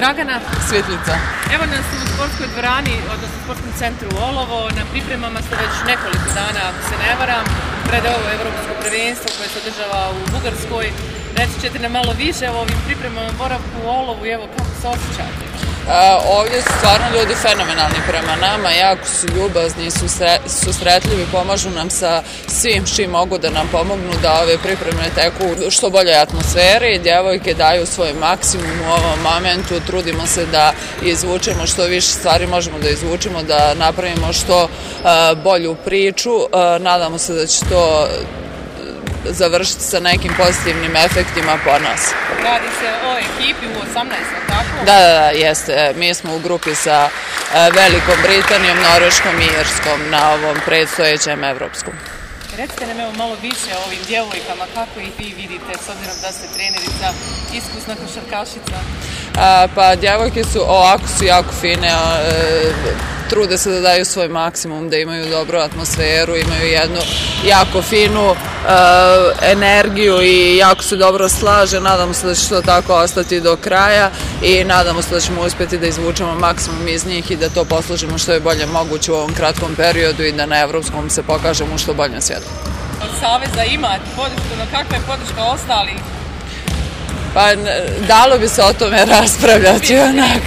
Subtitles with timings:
[0.00, 0.36] Dragana.
[0.68, 1.14] Svjetlica.
[1.54, 4.58] Evo nas u sportskoj dvorani, odnosno sportskom centru Olovo.
[4.78, 7.44] Na pripremama ste već nekoliko dana, ako se ne varam,
[7.88, 10.86] pred ovo evropsko prvenstvo koje se održava u Bugarskoj.
[11.38, 14.86] Reći ćete nam malo više o ovim pripremama boravku u Olovu i evo kako se
[14.94, 15.45] osjećate?
[16.38, 19.90] Ovdje su stvarno ljudi fenomenalni prema nama, jako su ljubazni,
[20.64, 25.70] susretljivi, pomažu nam sa svim čim mogu da nam pomognu da ove pripreme teku u
[25.70, 26.98] što boljoj atmosferi.
[26.98, 30.72] Djevojke daju svoj maksimum u ovom momentu, trudimo se da
[31.02, 34.68] izvučemo što više stvari možemo da izvučemo, da napravimo što
[35.44, 36.30] bolju priču.
[36.80, 38.08] Nadamo se da će to
[39.30, 42.14] završiti sa nekim pozitivnim efektima po nas.
[42.44, 44.06] Radi se o ekipi u 18.
[44.48, 44.84] tako?
[44.86, 45.72] Da, da, da, jeste.
[45.72, 51.44] E, mi smo u grupi sa e, Velikom Britanijom, Norveškom i Irskom na ovom predstojećem
[51.44, 51.94] evropskom.
[52.56, 56.32] Recite nam evo malo više o ovim djevojkama, kako ih vi vidite, s obzirom da
[56.32, 57.08] ste trenerica,
[57.54, 58.78] iskusna košarkašica?
[59.74, 61.92] Pa djevojke su, ovako su jako fine,
[63.30, 67.00] trude se da daju svoj maksimum, da imaju dobru atmosferu, imaju jednu
[67.46, 68.34] jako finu
[69.42, 71.80] energiju i jako se dobro slaže.
[71.80, 74.10] Nadamo se da će to tako ostati do kraja
[74.42, 78.18] i nadamo se da ćemo uspjeti da izvučemo maksimum iz njih i da to poslužimo
[78.18, 81.78] što je bolje moguće u ovom kratkom periodu i da na evropskom se pokažemo u
[81.78, 82.46] što boljem svijetu.
[83.02, 85.92] Od Saveza imate podršku, no kakva je podrška ostali
[87.36, 87.54] Pa
[88.08, 90.42] dalo bi se o tome raspravljati onak.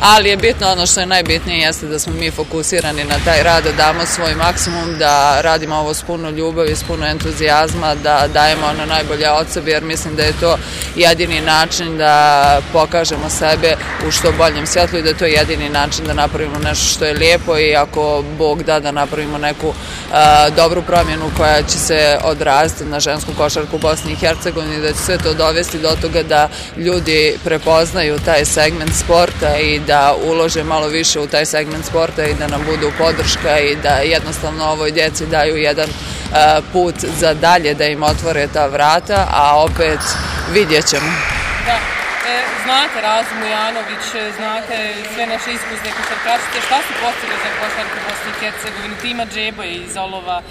[0.00, 3.64] Ali je bitno ono što je najbitnije jeste da smo mi fokusirani na taj rad,
[3.64, 8.66] da damo svoj maksimum, da radimo ovo s puno ljubavi, s puno entuzijazma, da dajemo
[8.66, 10.56] ono najbolje od sebe jer mislim da je to
[10.96, 13.76] jedini način da pokažemo sebe
[14.08, 17.14] u što boljem svjetlu i da je to jedini način da napravimo nešto što je
[17.14, 19.74] lijepo i ako Bog da da napravimo neku uh,
[20.56, 24.98] dobru promjenu koja će se odraziti na žensku košarku u Bosni i Hercegovini, da će
[24.98, 30.14] sve to dovesti do toga toga da ljudi prepoznaju taj segment sporta i da da
[30.24, 34.64] ulože malo više u taj segment sporta i da nam budu podrška i da jednostavno
[34.64, 35.92] ovoj djeci daju jedan e,
[36.72, 40.00] put za dalje da im otvore ta vrata, a opet
[40.52, 41.10] vidjet ćemo.
[41.66, 41.99] Da.
[42.30, 44.04] E, znate Razimu Janović,
[44.36, 44.76] znate
[45.14, 49.96] sve naše iskuzne košarkašice, šta su postigli za košarku Bosni i Hercegovini, tima Džebo iz
[49.96, 50.42] Olova?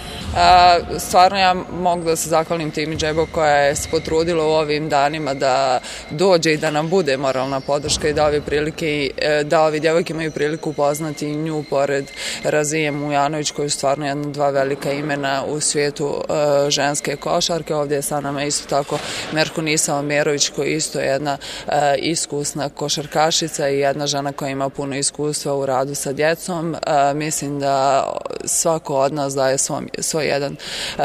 [0.98, 5.34] Stvarno ja mogu da se zahvalim timi Džebo koja je se potrudila u ovim danima
[5.34, 5.80] da
[6.10, 10.12] dođe i da nam bude moralna podrška i da ove prilike, e, da ovi djevojke
[10.12, 12.10] imaju priliku upoznati nju pored
[12.44, 17.74] Razije Mujanović koji je stvarno jedna dva velika imena u svijetu e, ženske košarke.
[17.74, 18.98] Ovdje je sa nama isto tako
[19.32, 24.96] Merkunisa Omerović koji je isto jedna e, iskusna košarkašica i jedna žena koja ima puno
[24.96, 26.74] iskustva u radu sa djecom.
[26.74, 28.04] E, mislim da
[28.44, 29.58] svako od nas daje
[29.98, 31.02] svoj jedan e,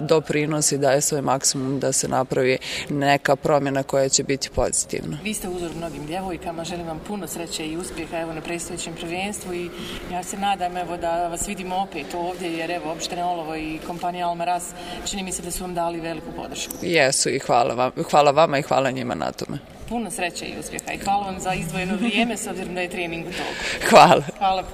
[0.00, 2.58] doprinos i daje svoj maksimum da se napravi
[2.88, 5.18] neka promjena koja će biti pozitivna.
[5.24, 9.54] Vi ste uzor mnogim djevojkama, želim vam puno sreće i uspjeha evo na predstavljećem prvenstvu
[9.54, 9.70] i
[10.12, 14.28] ja se nadam evo da vas vidimo opet ovdje jer evo opštene Olovo i kompanija
[14.28, 14.62] Almaraz
[15.06, 16.72] čini mi se da su vam dali veliku podršku.
[16.82, 20.92] Jesu i hvala, vam, hvala vama i hvala njima na tome puno sreće i uspjeha
[20.92, 23.88] i hvala vam za izdvojeno vrijeme s obzirom da je trening u toku.
[23.90, 24.22] Hvala.
[24.38, 24.64] Hvala.